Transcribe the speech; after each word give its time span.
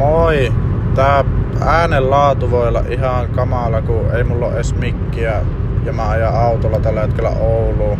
Moi! 0.00 0.52
Tää 0.94 1.24
äänenlaatu 1.60 2.50
voi 2.50 2.68
olla 2.68 2.82
ihan 2.88 3.28
kamala, 3.28 3.82
kun 3.82 4.14
ei 4.14 4.24
mulla 4.24 4.46
ole 4.46 4.54
edes 4.54 4.74
mikkiä 4.74 5.42
ja 5.84 5.92
mä 5.92 6.08
ajan 6.08 6.34
autolla 6.34 6.80
tällä 6.80 7.00
hetkellä 7.00 7.30
Ouluun. 7.30 7.98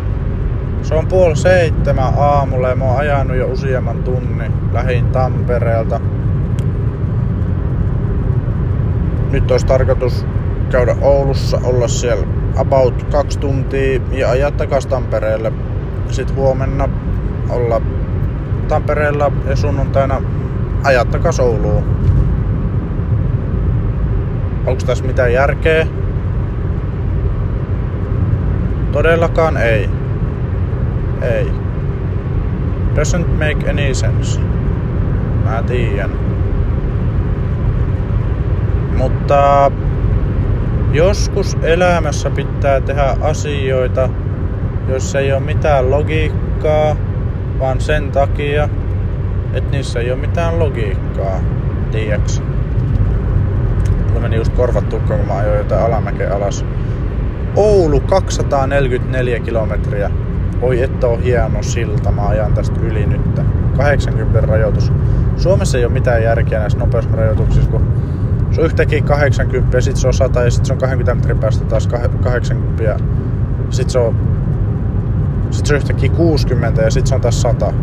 Se 0.81 0.95
on 0.95 1.07
puoli 1.07 1.35
seitsemän 1.35 2.13
aamulla 2.17 2.69
ja 2.69 2.75
mä 2.75 2.85
oon 2.85 2.97
ajanut 2.97 3.37
jo 3.37 3.47
useamman 3.47 4.03
tunnin 4.03 4.53
lähin 4.73 5.05
Tampereelta. 5.05 5.99
Nyt 9.31 9.51
olisi 9.51 9.65
tarkoitus 9.65 10.25
käydä 10.69 10.95
Oulussa, 11.01 11.61
olla 11.63 11.87
siellä 11.87 12.27
about 12.55 13.03
kaksi 13.03 13.39
tuntia 13.39 14.01
ja 14.11 14.29
ajaa 14.29 14.51
takas 14.51 14.85
Tampereelle. 14.85 15.53
Sitten 16.09 16.35
huomenna 16.35 16.89
olla 17.49 17.81
Tampereella 18.67 19.31
ja 19.49 19.55
sunnuntaina 19.55 20.21
ajaa 20.83 21.05
takas 21.05 21.39
Ouluun. 21.39 21.83
Onko 24.65 24.81
tässä 24.85 25.05
mitään 25.05 25.33
järkeä? 25.33 25.87
Todellakaan 28.91 29.57
ei. 29.57 29.89
Ei. 31.21 31.51
Doesn't 32.95 33.27
make 33.27 33.69
any 33.69 33.93
sense. 33.93 34.39
Mä 35.43 35.63
tiedän. 35.63 36.09
Mutta 38.97 39.71
joskus 40.93 41.57
elämässä 41.63 42.29
pitää 42.29 42.81
tehdä 42.81 43.15
asioita, 43.21 44.09
joissa 44.87 45.19
ei 45.19 45.31
ole 45.31 45.39
mitään 45.39 45.91
logiikkaa, 45.91 46.95
vaan 47.59 47.81
sen 47.81 48.11
takia, 48.11 48.69
että 49.53 49.71
niissä 49.71 49.99
ei 49.99 50.11
ole 50.11 50.19
mitään 50.19 50.59
logiikkaa. 50.59 51.39
Tiedäks? 51.91 52.41
Mulla 54.07 54.21
meni 54.21 54.35
just 54.35 54.53
korvat 54.53 54.89
tukkaan, 54.89 55.19
kun 55.19 55.27
mä 55.27 55.37
ajoin 55.37 55.57
jotain 55.57 55.85
alamäkeä 55.85 56.35
alas. 56.35 56.65
Oulu 57.55 57.99
244 57.99 59.39
kilometriä. 59.39 60.11
Oi 60.61 60.81
että 60.81 61.07
on 61.07 61.21
hieno 61.21 61.63
silta, 61.63 62.11
mä 62.11 62.27
ajan 62.27 62.53
tästä 62.53 62.79
yli 62.81 63.05
nyt. 63.05 63.41
80 63.77 64.41
rajoitus. 64.41 64.91
Suomessa 65.37 65.77
ei 65.77 65.85
ole 65.85 65.93
mitään 65.93 66.23
järkeä 66.23 66.59
näissä 66.59 66.79
nopeusrajoituksissa, 66.79 67.71
kun 67.71 67.93
se 68.51 68.61
on 68.61 68.65
yhtäkkiä 68.65 69.01
80 69.01 69.77
ja 69.77 69.81
sit 69.81 69.95
se 69.95 70.07
on 70.07 70.13
100 70.13 70.43
ja 70.43 70.51
sit 70.51 70.65
se 70.65 70.73
on 70.73 70.79
20 70.79 71.15
metrin 71.15 71.39
päästä 71.39 71.65
taas 71.65 71.87
80 71.87 72.83
ja 72.83 72.99
sit 73.69 73.89
se 73.89 73.99
on, 73.99 74.15
sit 75.51 75.65
se 75.65 75.73
on 75.73 75.77
yhtäkkiä 75.77 76.09
60 76.09 76.81
ja 76.81 76.91
sit 76.91 77.07
se 77.07 77.15
on 77.15 77.21
taas 77.21 77.41
100. 77.41 77.73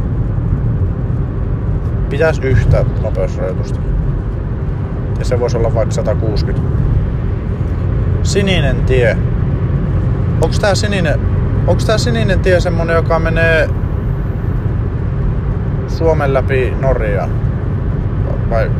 Pitäis 2.11 2.39
yhtä 2.39 2.85
nopeusrajoitusta. 3.03 3.81
Ja 5.19 5.25
se 5.25 5.41
voisi 5.41 5.57
olla 5.57 5.75
vaikka 5.75 5.95
160. 5.95 6.69
Sininen 8.23 8.77
tie. 8.77 9.19
Onks 10.41 10.61
tää 10.61 10.75
sininen, 10.75 11.21
onks 11.67 11.85
tää 11.85 11.99
sininen 11.99 12.41
tie 12.41 12.61
semmonen, 12.61 12.97
joka 12.97 13.19
menee 13.19 13.71
Suomen 15.87 16.35
läpi 16.35 16.75
Norjaan? 16.81 17.31
Vai, 18.51 18.71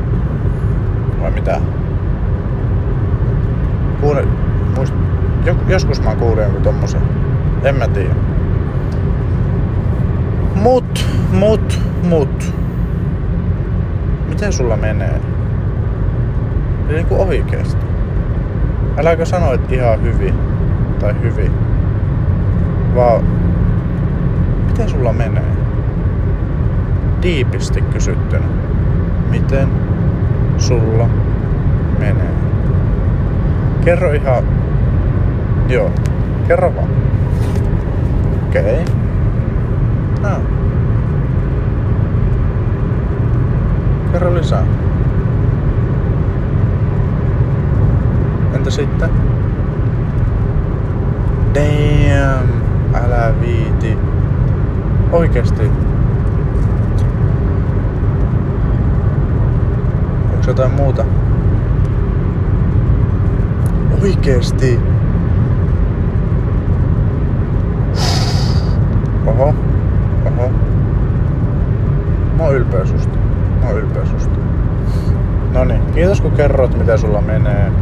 vai 1.21 1.31
mitä? 1.31 1.61
Kuule, 4.01 4.25
muist, 4.77 4.95
joskus 5.69 6.03
mä 6.03 6.15
kuulin 6.15 6.43
jonkun 6.43 6.63
tommosen. 6.63 7.01
En 7.63 7.75
mä 7.75 7.89
tiedä. 7.89 8.15
Mut, 10.55 11.07
mut, 11.33 11.81
mut. 12.03 12.55
Miten 14.39 14.53
sulla 14.53 14.77
menee? 14.77 15.21
Eli 16.89 16.97
niinku 16.97 17.23
oikeesti. 17.23 17.87
Äläkö 18.97 19.25
sano, 19.25 19.53
että 19.53 19.75
ihan 19.75 20.03
hyvin. 20.03 20.35
Tai 20.99 21.15
hyvin. 21.23 21.53
Vaan 22.95 23.25
miten 24.67 24.89
sulla 24.89 25.13
menee? 25.13 25.57
Tiipisti 27.21 27.83
kysyttynä. 27.83 28.47
Miten 29.31 29.69
sulla 30.59 31.09
menee? 31.99 32.33
Kerro 33.85 34.13
ihan... 34.13 34.45
Joo. 35.69 35.91
Kerro 36.49 36.75
vaan. 36.77 36.89
Okei. 38.49 38.83
Okay. 38.83 38.95
No. 40.23 40.58
Kerro 44.29 44.41
lisää. 44.41 44.67
Entä 48.55 48.71
sitten? 48.71 49.11
Damn. 51.55 52.49
Älä 52.95 53.35
viiti. 53.41 53.99
Oikeesti. 55.13 55.71
Onko 60.33 60.45
jotain 60.47 60.73
muuta? 60.73 61.05
Oikeesti. 64.03 64.81
Oho. 69.27 69.55
Oho. 70.25 70.51
Mä 72.37 72.45
oon 72.45 72.55
ylpeä 72.55 72.87
susta. 72.87 73.19
Mä 73.61 73.67
oon 73.69 73.79
ylpeä 73.79 74.05
susta. 74.07 74.39
Noniin, 75.59 75.93
kiitos 75.95 76.21
kun 76.21 76.31
kerroit 76.33 76.79
mitä 76.79 76.97
sulla 76.97 77.21
menee. 77.21 77.73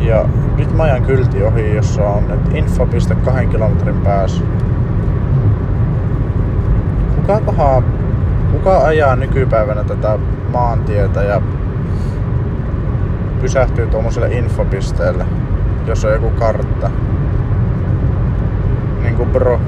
Ja 0.00 0.24
nyt 0.56 0.76
mä 0.76 0.82
ajan 0.82 1.02
kylti 1.02 1.42
ohi, 1.42 1.74
jossa 1.74 2.08
on 2.08 2.30
että 2.30 2.56
info.2 2.56 3.14
kahden 3.24 3.48
kilometrin 3.48 3.96
päässä. 3.96 4.44
Kukakohan, 7.16 7.84
kuka 8.52 8.78
ajaa 8.78 9.16
nykypäivänä 9.16 9.84
tätä 9.84 10.18
maantietä 10.52 11.22
ja 11.22 11.40
pysähtyy 13.40 13.86
tuommoiselle 13.86 14.32
infopisteelle, 14.32 15.26
jos 15.86 16.04
on 16.04 16.12
joku 16.12 16.30
kartta. 16.30 16.90
Niinku 19.02 19.24
bro. 19.24 19.60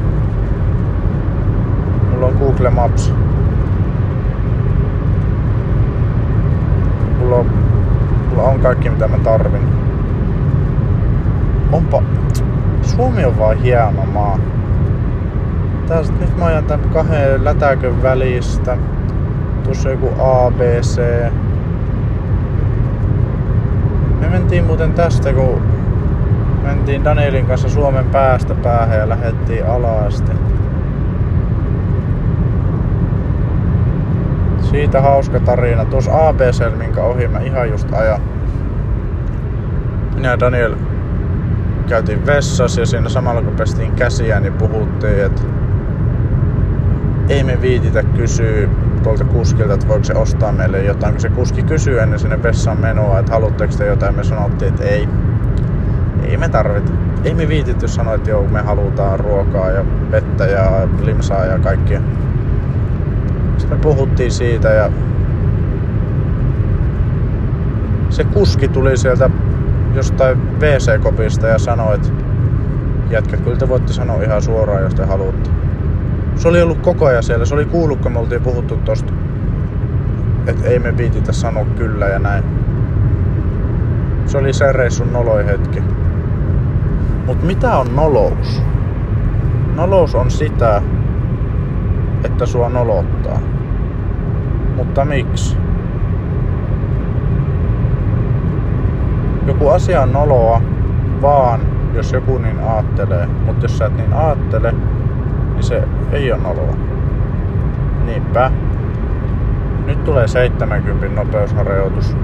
Mulla 2.10 2.26
on 2.26 2.34
Google 2.38 2.70
Maps. 2.70 3.12
Mulla 7.24 7.36
on, 7.36 7.46
mulla 8.30 8.42
on 8.42 8.53
kaikki 8.64 8.90
mitä 8.90 9.08
mä 9.08 9.18
tarvin. 9.18 9.68
Onpa... 11.72 12.02
Suomi 12.82 13.24
on 13.24 13.38
vaan 13.38 13.58
hieno 13.58 14.06
maa. 14.12 14.38
Tästä 15.88 16.14
nyt 16.20 16.38
mä 16.38 16.44
ajan 16.44 16.64
tämän 16.64 16.90
kahden 16.90 17.44
lätäkön 17.44 18.02
välistä. 18.02 18.76
Tuossa 19.64 19.90
joku 19.90 20.08
ABC. 20.18 21.02
Me 24.20 24.28
mentiin 24.28 24.64
muuten 24.64 24.92
tästä, 24.92 25.32
kun 25.32 25.62
mentiin 26.62 27.04
Danielin 27.04 27.46
kanssa 27.46 27.68
Suomen 27.68 28.04
päästä 28.04 28.54
päähän 28.54 28.98
ja 28.98 29.08
lähdettiin 29.08 29.66
alasti. 29.66 30.32
Siitä 34.60 35.00
hauska 35.00 35.40
tarina. 35.40 35.84
Tuossa 35.84 36.28
ABC, 36.28 36.76
minkä 36.78 37.02
ohi 37.02 37.28
mä 37.28 37.40
ihan 37.40 37.70
just 37.70 37.92
ajan. 37.92 38.33
Minä 40.24 40.32
ja 40.32 40.40
Daniel 40.40 40.74
käytiin 41.88 42.26
vessassa 42.26 42.80
ja 42.80 42.86
siinä 42.86 43.08
samalla 43.08 43.42
kun 43.42 43.56
pestiin 43.56 43.92
käsiä, 43.92 44.40
niin 44.40 44.52
puhuttiin, 44.52 45.24
että 45.24 45.42
ei 47.28 47.44
me 47.44 47.62
viititä 47.62 48.02
kysyä 48.02 48.68
tuolta 49.02 49.24
kuskilta, 49.24 49.74
että 49.74 49.88
voiko 49.88 50.04
se 50.04 50.14
ostaa 50.14 50.52
meille 50.52 50.82
jotain. 50.82 51.12
Kun 51.12 51.20
se 51.20 51.28
kuski 51.28 51.62
kysyy 51.62 52.00
ennen 52.00 52.18
sinne 52.18 52.42
vessaan 52.42 52.80
menoa, 52.80 53.18
että 53.18 53.32
haluatteko 53.32 53.74
te 53.78 53.86
jotain, 53.86 54.16
me 54.16 54.24
sanottiin, 54.24 54.68
että 54.68 54.84
ei. 54.84 55.08
Ei 56.22 56.36
me 56.36 56.48
tarvita. 56.48 56.92
Ei 57.24 57.34
me 57.34 57.48
viititty 57.48 57.88
sanoa, 57.88 58.14
että 58.14 58.30
joo, 58.30 58.48
me 58.48 58.62
halutaan 58.62 59.20
ruokaa 59.20 59.70
ja 59.70 59.84
vettä 60.10 60.46
ja 60.46 60.88
limsaa 61.02 61.44
ja 61.44 61.58
kaikkia. 61.58 62.00
Sitten 63.58 63.78
me 63.78 63.82
puhuttiin 63.82 64.32
siitä 64.32 64.68
ja 64.68 64.90
se 68.10 68.24
kuski 68.24 68.68
tuli 68.68 68.96
sieltä 68.96 69.30
jostain 69.94 70.58
WC-kopista 70.60 71.46
ja 71.46 71.58
sanoi, 71.58 71.94
että 71.94 72.08
jätkät, 73.10 73.40
kyllä 73.40 73.56
te 73.56 73.68
voitte 73.68 73.92
sanoa 73.92 74.22
ihan 74.22 74.42
suoraan, 74.42 74.82
jos 74.82 74.94
te 74.94 75.04
haluatte. 75.04 75.50
Se 76.36 76.48
oli 76.48 76.62
ollut 76.62 76.78
koko 76.78 77.06
ajan 77.06 77.22
siellä, 77.22 77.44
se 77.44 77.54
oli 77.54 77.64
kuullut, 77.64 78.00
kun 78.00 78.12
me 78.12 78.18
oltiin 78.18 78.42
puhuttu 78.42 78.76
tosta, 78.76 79.12
että 80.46 80.68
ei 80.68 80.78
me 80.78 80.96
viititä 80.96 81.32
sanoa 81.32 81.64
kyllä 81.64 82.06
ja 82.06 82.18
näin. 82.18 82.44
Se 84.26 84.38
oli 84.38 84.52
se 84.52 84.72
reissun 84.72 85.12
noloi 85.12 85.46
hetki. 85.46 85.82
Mut 87.26 87.42
mitä 87.42 87.76
on 87.76 87.96
nolous? 87.96 88.62
Nolous 89.74 90.14
on 90.14 90.30
sitä, 90.30 90.82
että 92.24 92.46
sua 92.46 92.68
nolottaa. 92.68 93.38
Mutta 94.76 95.04
miksi? 95.04 95.56
Joku 99.46 99.68
asia 99.68 100.02
on 100.02 100.12
noloa 100.12 100.60
vaan, 101.22 101.60
jos 101.94 102.12
joku 102.12 102.38
niin 102.38 102.60
aattelee. 102.60 103.26
Mutta 103.46 103.64
jos 103.64 103.78
sä 103.78 103.86
et 103.86 103.96
niin 103.96 104.12
aattele, 104.12 104.74
niin 105.52 105.62
se 105.62 105.82
ei 106.12 106.32
ole 106.32 106.42
noloa. 106.42 106.74
Niinpä. 108.06 108.50
Nyt 109.86 110.04
tulee 110.04 110.28
70 110.28 111.20
nopeusharjoitus. 111.20 112.16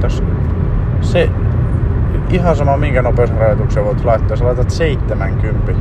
Tässä 0.00 0.24
se 1.00 1.30
ihan 2.30 2.56
sama 2.56 2.76
minkä 2.76 3.02
nopeusharjoituksen 3.02 3.84
voit 3.84 4.04
laittaa, 4.04 4.36
sä 4.36 4.44
laitat 4.44 4.70
70. 4.70 5.72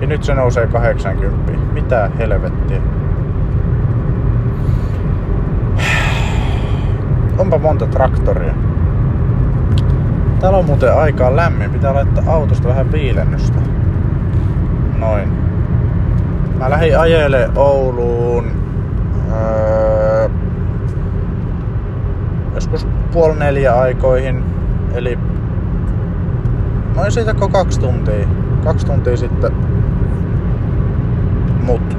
Ja 0.00 0.06
nyt 0.06 0.24
se 0.24 0.34
nousee 0.34 0.66
80. 0.66 1.52
Mitä 1.72 2.10
helvettiä? 2.18 2.80
Onpa 7.46 7.58
monta 7.58 7.86
traktoria. 7.86 8.54
Täällä 10.40 10.58
on 10.58 10.64
muuten 10.64 10.94
aikaa 10.94 11.36
lämmin. 11.36 11.70
Pitää 11.70 11.94
laittaa 11.94 12.24
autosta 12.26 12.68
vähän 12.68 12.92
viilennystä. 12.92 13.58
Noin. 14.98 15.28
Mä 16.58 16.70
lähdin 16.70 16.98
ajele 16.98 17.50
Ouluun 17.56 18.44
öö, 19.32 20.28
joskus 22.54 22.86
puoli 23.12 23.38
neljä 23.38 23.74
aikoihin. 23.74 24.44
Eli 24.94 25.18
noin 26.96 27.12
siitä 27.12 27.34
kaksi 27.34 27.80
tuntia. 27.80 28.28
Kaksi 28.64 28.86
tuntia 28.86 29.16
sitten. 29.16 29.52
Mut 31.62 31.98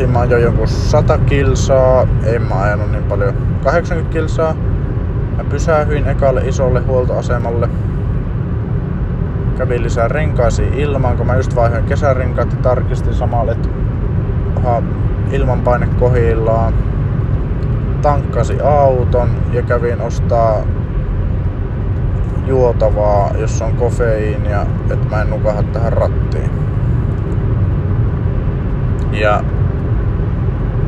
siinä 0.00 0.12
mä 0.12 0.20
ajoin 0.20 0.42
jonkun 0.42 0.68
100 0.68 1.18
kilsaa, 1.18 2.06
en 2.24 2.42
mä 2.42 2.62
ajanut 2.62 2.90
niin 2.90 3.04
paljon, 3.04 3.34
80 3.64 4.12
kilsaa. 4.12 4.54
Mä 5.36 5.44
pysähyin 5.44 6.08
ekalle 6.08 6.40
isolle 6.48 6.80
huoltoasemalle. 6.80 7.68
Kävin 9.58 9.82
lisää 9.82 10.08
renkaisiin 10.08 10.74
ilmaan, 10.74 11.16
kun 11.16 11.26
mä 11.26 11.36
just 11.36 11.56
vaihoin 11.56 11.84
kesärenkaat 11.84 12.52
ja 12.52 12.58
tarkistin 12.62 13.14
samalla, 13.14 13.52
että 13.52 13.68
ilmanpaine 15.30 15.88
kohillaan. 15.98 16.74
Tankkasi 18.02 18.60
auton 18.60 19.30
ja 19.52 19.62
kävin 19.62 20.00
ostaa 20.00 20.62
juotavaa, 22.46 23.30
jossa 23.38 23.64
on 23.64 23.74
kofeiinia, 23.74 24.66
että 24.90 25.08
mä 25.10 25.22
en 25.22 25.30
nukaha 25.30 25.62
tähän 25.62 25.92
rattiin. 25.92 26.50
Ja 29.12 29.42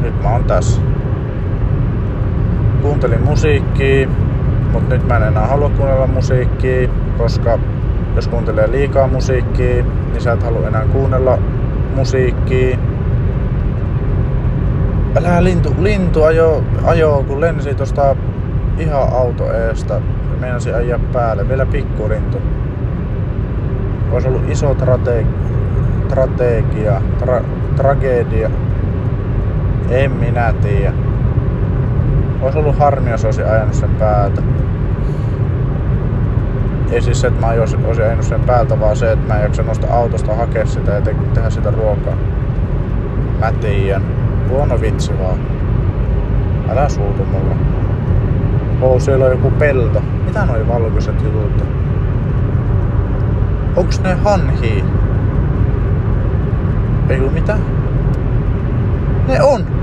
nyt 0.03 0.23
mä 0.23 0.31
oon 0.31 0.45
tässä. 0.45 0.81
Kuuntelin 2.83 3.23
musiikkia, 3.23 4.09
mutta 4.73 4.95
nyt 4.95 5.09
mä 5.09 5.17
en 5.17 5.23
enää 5.23 5.47
halua 5.47 5.71
kuunnella 5.71 6.07
musiikkia, 6.07 6.89
koska 7.19 7.59
jos 8.17 8.29
kuuntelee 8.29 8.71
liikaa 8.71 9.07
musiikkia, 9.07 9.85
niin 9.85 10.21
sä 10.21 10.33
et 10.33 10.43
halua 10.43 10.69
enää 10.69 10.85
kuunnella 10.93 11.39
musiikkia. 11.97 12.79
Älä 15.17 15.45
lintu, 15.45 15.75
lintu 15.79 16.23
ajo, 16.23 16.65
ajo 16.85 17.25
kun 17.29 17.41
lensi 17.41 17.75
tosta 17.75 18.17
ihan 18.79 19.13
auto 19.13 19.53
eestä. 19.53 20.01
Meinasi 20.41 20.73
ajaa 20.73 20.99
päälle, 21.13 21.49
vielä 21.49 21.67
pikkulintu. 21.67 22.39
Olisi 24.13 24.29
ollut 24.29 24.51
iso 24.51 24.75
trate, 24.75 25.27
strategia, 26.13 27.03
tra, 27.19 27.41
tragedia. 27.77 28.51
En 29.93 30.13
minä 30.13 30.55
tiedä. 30.63 30.93
Olisi 32.43 32.59
ollut 32.59 32.79
harmi, 32.79 33.11
jos 33.11 33.25
olisi 33.25 33.43
ajanut 33.43 33.75
sen 33.75 33.91
päältä. 33.91 34.43
Ei 36.91 37.03
siis 37.03 37.21
se, 37.21 37.27
että 37.27 37.41
mä 37.41 37.53
olisin 37.53 38.03
ajanut 38.05 38.25
sen 38.25 38.41
päältä, 38.41 38.81
vaan 38.81 38.97
se, 38.97 39.13
että 39.13 39.27
mä 39.29 39.39
en 39.39 39.43
jaksa 39.43 39.63
nostaa 39.63 39.97
autosta 39.97 40.35
hakea 40.35 40.67
sitä 40.67 40.93
ja 40.93 41.01
te- 41.01 41.17
tehdä 41.35 41.51
sitä 41.51 41.71
ruokaa. 41.71 42.15
Mä 43.41 43.53
tiedän. 43.53 44.03
Huono 44.49 44.81
vitsi 44.81 45.13
vaan. 45.19 45.39
Älä 46.69 46.89
suutu 46.89 47.25
mulle. 47.25 47.55
Oo, 48.81 48.99
siellä 49.01 49.25
on 49.25 49.31
joku 49.31 49.51
pelto. 49.51 50.03
Mitä 50.27 50.45
noi 50.45 50.69
valkoiset 50.69 51.23
jutut? 51.23 51.65
Onks 53.77 54.01
ne 54.03 54.15
hanhi? 54.15 54.85
Ei 57.09 57.21
mitä? 57.21 57.57
Ne 59.29 59.43
on! 59.43 59.82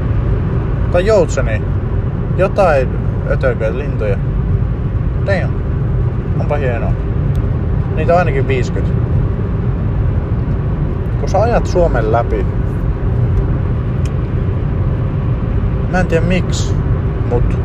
Tai 0.91 1.05
joutseni. 1.05 1.61
Jotain 2.37 2.89
ötököitä, 3.29 3.77
lintuja. 3.77 4.17
Damn. 5.25 5.53
Onpa 6.39 6.55
hienoa. 6.55 6.91
Niitä 7.95 8.13
on 8.13 8.19
ainakin 8.19 8.47
50. 8.47 8.95
Kun 11.19 11.29
sä 11.29 11.41
ajat 11.41 11.65
Suomen 11.65 12.11
läpi, 12.11 12.45
mä 15.91 15.99
en 15.99 16.07
tiedä 16.07 16.25
miksi, 16.25 16.75
mut 17.29 17.59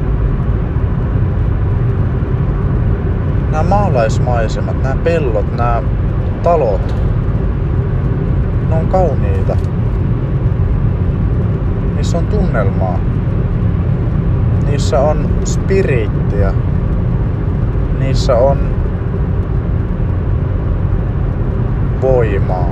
nämä 3.51 3.63
maalaismaisemat, 3.63 4.83
nämä 4.83 4.97
pellot, 5.05 5.57
nämä 5.57 5.83
talot, 6.43 6.95
ne 8.69 8.77
on 8.77 8.87
kauniita. 8.87 9.57
Niissä 12.05 12.19
on 12.19 12.27
tunnelmaa. 12.27 12.99
Niissä 14.67 15.01
on 15.01 15.29
spirittiä. 15.45 16.53
Niissä 17.99 18.37
on 18.37 18.59
voimaa. 22.03 22.69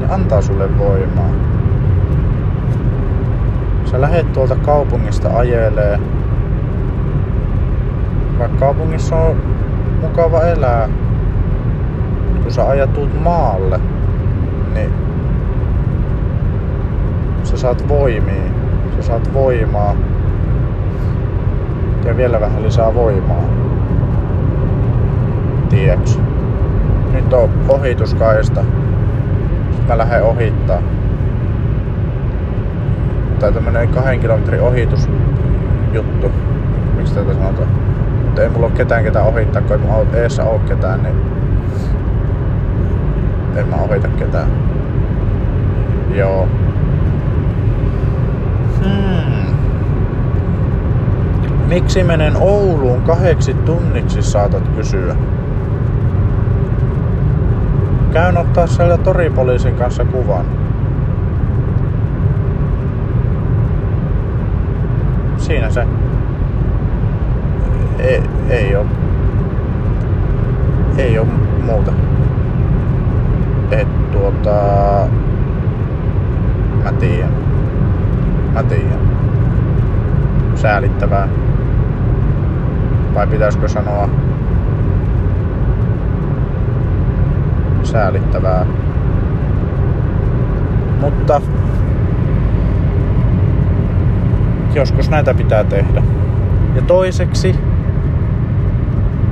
Ne 0.00 0.06
antaa 0.14 0.42
sulle 0.42 0.78
voimaa. 0.78 1.30
Sä 3.84 4.00
lähet 4.00 4.32
tuolta 4.32 4.56
kaupungista 4.56 5.28
ajelee. 5.36 6.00
Vaikka 8.38 8.58
kaupungissa 8.58 9.16
on 9.16 9.36
mukava 10.00 10.42
elää. 10.42 10.88
Kun 12.42 12.52
sä 12.52 12.68
ajat 12.68 12.92
tuut 12.92 13.22
maalle, 13.22 13.80
niin 14.74 15.08
saat 17.58 17.88
voimia. 17.88 18.42
Sä 18.96 19.02
saat 19.02 19.34
voimaa. 19.34 19.94
Ja 22.04 22.16
vielä 22.16 22.40
vähän 22.40 22.62
lisää 22.62 22.94
voimaa. 22.94 23.44
Tieks. 25.68 26.20
Nyt 27.12 27.32
on 27.32 27.50
ohituskaista. 27.68 28.64
Mä 29.88 29.98
lähden 29.98 30.22
ohittaa. 30.22 30.82
Tai 33.40 33.52
tämmönen 33.52 33.88
kahden 33.88 34.20
kilometrin 34.20 34.60
ohitusjuttu. 34.60 36.32
Miksi 36.96 37.14
tätä 37.14 37.34
sanotaan? 37.34 37.68
Mutta 38.24 38.42
ei 38.42 38.48
mulla 38.48 38.66
ole 38.66 38.74
ketään 38.74 39.04
ketään 39.04 39.26
ohittaa, 39.26 39.62
kun 39.62 39.72
ei 39.72 39.78
mun 39.78 40.14
eessä 40.14 40.44
oo 40.44 40.58
ketään, 40.58 41.02
niin 41.02 41.16
en 43.56 43.68
mä 43.68 43.76
ohita 43.76 44.08
ketään. 44.08 44.48
Joo. 46.14 46.48
Hmm. 48.84 49.54
Miksi 51.68 52.04
menen 52.04 52.36
Ouluun 52.36 53.02
kahdeksi 53.02 53.54
tunniksi 53.54 54.22
saatat 54.22 54.68
kysyä? 54.68 55.16
Käyn 58.12 58.36
ottaa 58.36 58.66
siellä 58.66 58.98
toripoliisin 58.98 59.74
kanssa 59.74 60.04
kuvan. 60.04 60.44
Siinä 65.36 65.70
se. 65.70 65.86
Ei, 67.98 68.22
ei 68.48 68.76
oo. 68.76 68.86
Ei 70.98 71.18
oo 71.18 71.26
muuta. 71.64 71.92
Et 73.70 74.12
tuota... 74.12 74.52
Mä 76.84 76.92
tiedän. 76.92 77.47
Mä 78.58 78.64
tiedän. 78.64 79.00
Säälittävää. 80.54 81.28
Vai 83.14 83.26
pitäisikö 83.26 83.68
sanoa 83.68 84.08
säälittävää. 87.82 88.66
Mutta 91.00 91.40
joskus 94.74 95.10
näitä 95.10 95.34
pitää 95.34 95.64
tehdä. 95.64 96.02
Ja 96.74 96.82
toiseksi 96.82 97.54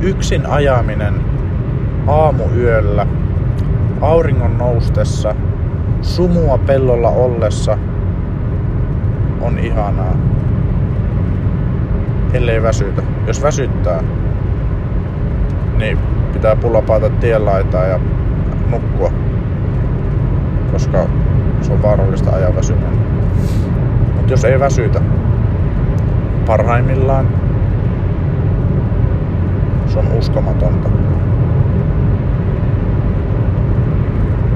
yksin 0.01 0.47
ajaminen 0.47 1.15
aamuyöllä, 2.07 3.07
auringon 4.01 4.59
noustessa, 4.59 5.35
sumua 6.03 6.59
pellolla 6.59 7.09
ollessa 7.09 7.79
on 9.41 9.59
ihanaa. 9.59 10.17
Ellei 12.33 12.63
väsytä. 12.63 13.03
Jos 13.27 13.43
väsyttää, 13.43 14.03
niin 15.77 15.99
pitää 16.33 16.57
pullapaata 16.57 17.11
tienlaitaa 17.11 17.85
ja 17.85 18.01
nukkua. 18.71 19.13
Koska 20.73 21.07
se 21.61 21.73
on 21.73 21.83
vaarallista 21.83 22.31
ajaa 22.31 22.57
väsyneen. 22.57 22.99
Mutta 24.17 24.33
jos 24.33 24.45
ei 24.45 24.61
väsytä, 24.61 25.01
parhaimmillaan 26.47 27.27
se 29.87 29.99
on 29.99 30.13
uskomatonta. 30.13 30.89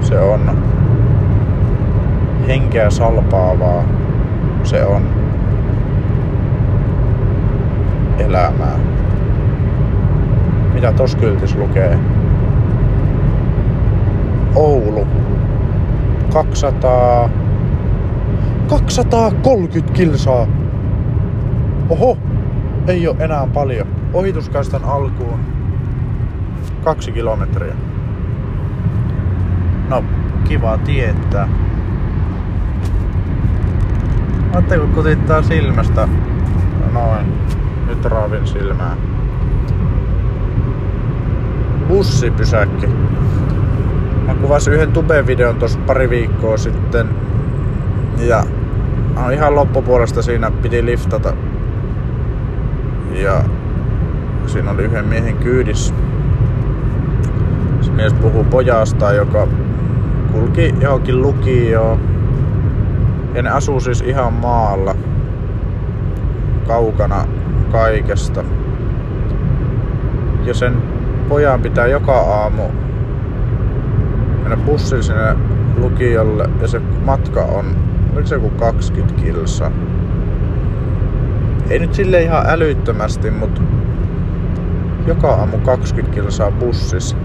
Se 0.00 0.20
on 0.20 0.58
henkeä 2.48 2.90
salpaavaa. 2.90 3.84
Se 4.64 4.86
on 4.86 5.02
elämää. 8.18 8.78
Mitä 10.74 10.92
tos 10.92 11.16
kyltis 11.16 11.56
lukee? 11.56 11.98
Oulu. 14.54 15.06
200... 16.32 17.30
230 18.68 19.92
kilsaa. 19.92 20.46
Oho, 21.88 22.18
ei 22.86 23.08
ole 23.08 23.16
enää 23.18 23.46
paljon. 23.54 23.86
Ohituskaistan 24.12 24.84
alkuun 24.84 25.40
kaksi 26.84 27.12
kilometriä. 27.12 27.74
No, 29.88 30.04
kiva 30.48 30.78
tietää. 30.78 31.48
Ajatteko 34.52 34.86
kutittaa 34.86 35.42
silmästä? 35.42 36.08
Noin. 36.92 37.26
Nyt 37.88 38.04
raavin 38.04 38.46
silmää. 38.46 38.96
Bussipysäkki. 41.88 42.86
Mä 44.26 44.34
kuvasin 44.34 44.74
yhden 44.74 44.92
tube-videon 44.92 45.56
tuossa 45.56 45.78
pari 45.86 46.10
viikkoa 46.10 46.56
sitten. 46.56 47.08
Ja 48.18 48.44
no 49.14 49.30
ihan 49.30 49.54
loppupuolesta 49.54 50.22
siinä 50.22 50.50
piti 50.50 50.84
liftata. 50.84 51.32
Ja 53.12 53.44
siinä 54.46 54.70
oli 54.70 54.82
yhden 54.82 55.06
miehen 55.08 55.36
kyydissä. 55.36 55.94
Se 57.80 57.90
mies 57.90 58.12
puhuu 58.12 58.44
pojasta, 58.44 59.12
joka 59.12 59.48
kulki 60.32 60.74
johonkin 60.80 61.22
lukioon. 61.22 62.00
Ja 63.34 63.42
ne 63.42 63.50
asuu 63.50 63.80
siis 63.80 64.00
ihan 64.00 64.32
maalla. 64.32 64.94
Kaukana 66.66 67.24
kaikesta. 67.72 68.44
Ja 70.44 70.54
sen 70.54 70.82
pojan 71.28 71.62
pitää 71.62 71.86
joka 71.86 72.20
aamu 72.20 72.62
mennä 74.42 74.56
bussilla 74.56 75.02
sinne 75.02 75.36
lukiolle 75.76 76.50
ja 76.60 76.68
se 76.68 76.80
matka 77.04 77.40
on, 77.40 77.76
oliko 78.12 78.26
se 78.26 78.34
joku 78.34 78.50
20 78.50 79.22
kilsa? 79.22 79.70
Ei 81.70 81.78
nyt 81.78 81.94
sille 81.94 82.22
ihan 82.22 82.44
älyttömästi, 82.46 83.30
mutta 83.30 83.62
joka 85.06 85.28
aamu 85.28 85.58
20 85.58 86.14
kilsaa 86.14 86.50
bussissa 86.50 87.16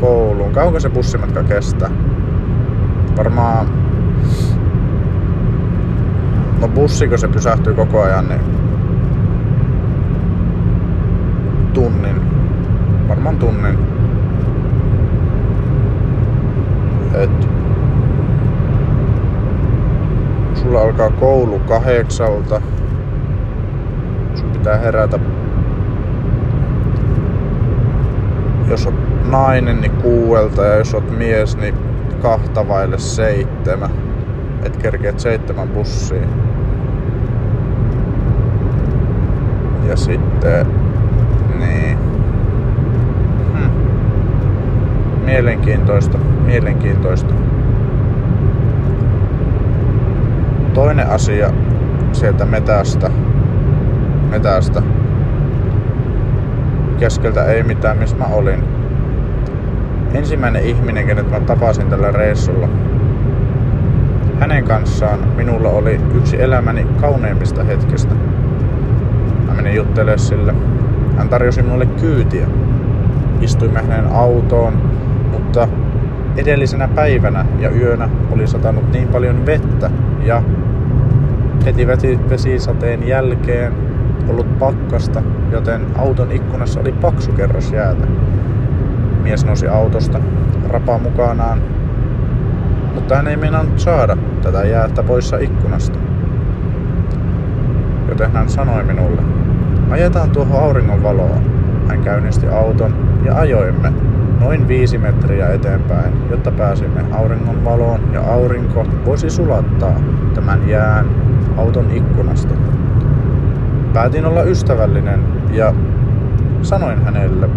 kouluun. 0.00 0.52
Kauanko 0.52 0.80
se 0.80 0.90
bussimatka 0.90 1.42
kestää? 1.42 1.90
Varmaan... 3.16 3.91
No 6.62 6.68
bussiko 6.68 7.16
se 7.16 7.28
pysähtyy 7.28 7.74
koko 7.74 8.02
ajan, 8.02 8.28
niin 8.28 8.40
tunnin. 11.72 12.20
Varmaan 13.08 13.36
tunnin. 13.38 13.78
Et 17.14 17.48
sulla 20.54 20.82
alkaa 20.82 21.10
koulu 21.10 21.58
kahdeksalta. 21.58 22.60
Sun 24.34 24.50
pitää 24.50 24.78
herätä 24.78 25.18
jos 28.70 28.86
on 28.86 28.94
nainen, 29.30 29.80
niin 29.80 29.92
kuuelta 29.92 30.64
ja 30.64 30.76
jos 30.76 30.94
oot 30.94 31.18
mies, 31.18 31.56
niin 31.56 31.74
kahta 32.22 32.68
vaille 32.68 32.98
seitsemän. 32.98 34.11
Et 34.62 34.76
kerkeet 34.76 35.20
seitsemän 35.20 35.68
bussiin. 35.68 36.28
Ja 39.88 39.96
sitten... 39.96 40.66
Niin. 41.58 41.98
Hmm. 43.52 43.70
Mielenkiintoista. 45.24 46.18
Mielenkiintoista. 46.18 47.34
Toinen 50.74 51.10
asia 51.10 51.50
sieltä 52.12 52.44
metästä. 52.44 53.10
Metästä 54.30 54.82
keskeltä 57.02 57.44
ei 57.44 57.62
mitään, 57.62 57.98
missä 57.98 58.16
mä 58.16 58.24
olin. 58.24 58.64
Ensimmäinen 60.14 60.64
ihminen, 60.64 61.06
kenet 61.06 61.30
mä 61.30 61.40
tapasin 61.40 61.90
tällä 61.90 62.10
reissulla. 62.10 62.68
Hänen 64.42 64.64
kanssaan 64.64 65.18
minulla 65.36 65.68
oli 65.68 66.00
yksi 66.14 66.42
elämäni 66.42 66.86
kauneimmista 67.00 67.64
hetkistä. 67.64 68.14
Mä 69.46 69.54
menin 69.54 69.74
juttelemaan 69.74 70.18
sille. 70.18 70.54
Hän 71.16 71.28
tarjosi 71.28 71.62
minulle 71.62 71.86
kyytiä. 71.86 72.46
Istuimme 73.40 73.80
hänen 73.80 74.06
autoon, 74.12 74.72
mutta 75.32 75.68
edellisenä 76.36 76.88
päivänä 76.88 77.46
ja 77.58 77.70
yönä 77.70 78.08
oli 78.30 78.46
satanut 78.46 78.92
niin 78.92 79.08
paljon 79.08 79.46
vettä 79.46 79.90
ja 80.24 80.42
heti 81.66 81.86
vesisateen 82.30 83.08
jälkeen 83.08 83.72
ollut 84.28 84.58
pakkasta, 84.58 85.22
joten 85.52 85.86
auton 85.98 86.32
ikkunassa 86.32 86.80
oli 86.80 86.92
paksu 86.92 87.32
kerros 87.32 87.72
jäätä. 87.72 88.06
Mies 89.22 89.44
nousi 89.44 89.68
autosta, 89.68 90.20
rapaa 90.68 90.98
mukanaan, 90.98 91.62
mutta 92.94 93.16
hän 93.16 93.28
ei 93.28 93.36
meinannut 93.36 93.78
saada 93.78 94.16
tätä 94.42 94.64
jäätä 94.64 95.02
poissa 95.02 95.38
ikkunasta. 95.38 95.98
Joten 98.08 98.32
hän 98.32 98.48
sanoi 98.48 98.84
minulle, 98.84 99.22
ajetaan 99.90 100.30
tuohon 100.30 100.62
auringon 100.62 101.02
valoon. 101.02 101.42
Hän 101.88 102.02
käynnisti 102.02 102.48
auton 102.48 102.94
ja 103.24 103.36
ajoimme 103.36 103.92
noin 104.40 104.68
viisi 104.68 104.98
metriä 104.98 105.48
eteenpäin, 105.48 106.12
jotta 106.30 106.50
pääsimme 106.50 107.04
auringon 107.12 107.64
valoon 107.64 108.00
ja 108.12 108.20
aurinko 108.20 108.86
voisi 109.04 109.30
sulattaa 109.30 110.00
tämän 110.34 110.68
jään 110.68 111.06
auton 111.56 111.90
ikkunasta 111.90 112.54
päätin 113.92 114.26
olla 114.26 114.42
ystävällinen 114.42 115.20
ja 115.52 115.74
sanoin 116.62 117.02
hänelle, 117.04 117.48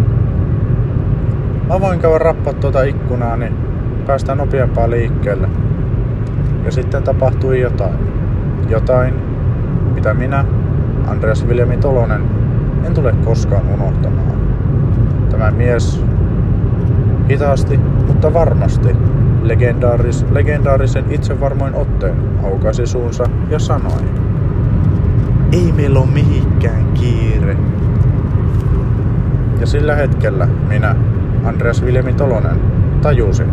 mä 1.68 1.80
voin 1.80 2.00
käydä 2.00 2.18
rappaa 2.18 2.52
tuota 2.52 2.82
ikkunaa, 2.82 3.36
niin 3.36 3.56
päästään 4.06 4.38
nopeampaa 4.38 4.90
liikkeelle. 4.90 5.48
Ja 6.66 6.72
sitten 6.72 7.02
tapahtui 7.02 7.60
jotain. 7.60 7.94
Jotain, 8.68 9.14
mitä 9.94 10.14
minä, 10.14 10.44
Andreas 11.06 11.48
Viljami 11.48 11.76
Tolonen, 11.76 12.22
en 12.86 12.94
tule 12.94 13.14
koskaan 13.24 13.68
unohtamaan. 13.68 14.36
Tämä 15.30 15.50
mies 15.50 16.04
hitaasti, 17.30 17.80
mutta 18.06 18.32
varmasti 18.32 18.88
legendaaris, 19.42 20.26
legendaarisen 20.30 21.04
itsevarmoin 21.10 21.74
otteen 21.74 22.14
aukaisi 22.44 22.86
suunsa 22.86 23.24
ja 23.50 23.58
sanoi 23.58 24.02
ei 25.52 25.72
meillä 25.72 25.98
ole 25.98 26.08
mihinkään 26.10 26.86
kiire. 26.94 27.56
Ja 29.60 29.66
sillä 29.66 29.94
hetkellä 29.94 30.48
minä, 30.68 30.96
Andreas 31.44 31.84
Viljami 31.84 32.12
Tolonen, 32.12 32.60
tajusin. 33.02 33.50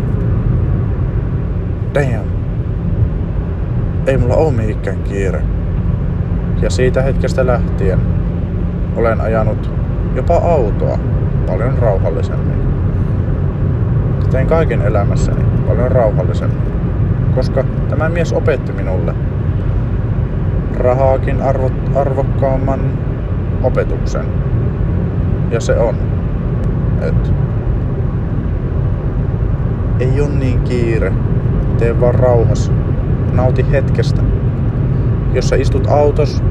Damn. 1.93 2.42
Ei 4.07 4.17
mulla 4.17 4.36
ole 4.36 4.51
mihinkään 4.53 5.03
kiire. 5.03 5.41
Ja 6.62 6.69
siitä 6.69 7.01
hetkestä 7.01 7.48
lähtien 7.48 8.00
olen 8.95 9.22
ajanut 9.22 9.72
jopa 10.15 10.36
autoa 10.36 11.00
paljon 11.48 11.77
rauhallisemmin. 11.77 12.63
Tein 14.31 14.48
kaiken 14.48 14.81
elämässäni 14.81 15.43
paljon 15.67 15.91
rauhallisemmin, 15.91 16.74
koska 17.36 17.63
tämä 17.89 18.10
mies 18.10 18.33
opetti 18.33 18.72
minulle, 18.72 19.13
rahaakin 20.77 21.41
arvo, 21.41 21.72
arvokkaamman 21.95 22.79
opetuksen. 23.63 24.25
Ja 25.51 25.60
se 25.60 25.77
on, 25.77 25.95
että 27.01 27.29
ei 30.00 30.22
ole 30.22 30.29
niin 30.29 30.62
kiire. 30.62 31.13
Tee 31.77 32.01
vaan 32.01 32.15
rauhassa. 32.15 32.72
Nauti 33.33 33.71
hetkestä. 33.71 34.21
jos 35.33 35.49
sä 35.49 35.55
istut 35.55 35.87
autos, 35.87 36.43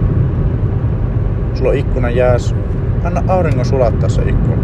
sulla 1.55 1.71
on 1.71 1.77
ikkuna 1.77 2.11
jääs, 2.11 2.55
anna 3.05 3.23
auringon 3.29 3.65
sulattaa 3.65 4.09
se 4.09 4.23
ikkuna. 4.23 4.63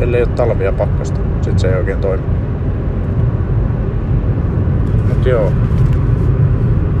Ellei 0.00 0.22
ole 0.22 0.30
talvia 0.36 0.72
pakkasta, 0.72 1.20
sit 1.40 1.58
se 1.58 1.68
ei 1.68 1.74
oikein 1.74 1.98
toimi. 1.98 2.22
Mut 5.08 5.26
joo. 5.26 5.52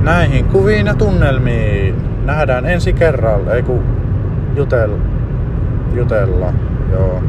Näihin 0.02 0.44
kuviin 0.44 0.86
ja 0.86 0.94
tunnelmiin 0.94 1.94
nähdään 2.24 2.66
ensi 2.66 2.92
kerralla, 2.92 3.54
ei 3.54 3.62
kun 3.62 3.82
jutel, 4.56 4.90
jutella, 5.94 6.52
joo. 6.92 7.22